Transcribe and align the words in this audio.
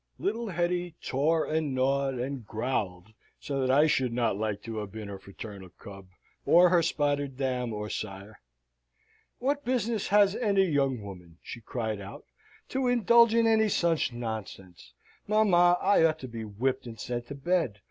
Little 0.17 0.47
Hetty 0.49 0.95
tore 0.99 1.45
and 1.45 1.75
gnawed, 1.75 2.15
and 2.15 2.43
growled, 2.43 3.13
so 3.39 3.61
that 3.61 3.69
I 3.69 3.85
should 3.85 4.11
not 4.11 4.35
like 4.35 4.63
to 4.63 4.77
have 4.77 4.91
been 4.91 5.09
her 5.09 5.19
fraternal 5.19 5.69
cub, 5.69 6.07
or 6.43 6.69
her 6.69 6.81
spotted 6.81 7.37
dam 7.37 7.71
or 7.71 7.87
sire. 7.87 8.39
"What 9.37 9.63
business 9.63 10.07
has 10.07 10.35
any 10.37 10.63
young 10.65 11.03
woman," 11.03 11.37
she 11.43 11.61
cried 11.61 12.01
out, 12.01 12.25
"to 12.69 12.87
indulge 12.87 13.35
in 13.35 13.45
any 13.45 13.69
such 13.69 14.11
nonsense? 14.11 14.91
Mamma, 15.27 15.77
I 15.79 16.03
ought 16.03 16.17
to 16.21 16.27
be 16.27 16.45
whipped, 16.45 16.87
and 16.87 16.99
sent 16.99 17.27
to 17.27 17.35
bed. 17.35 17.79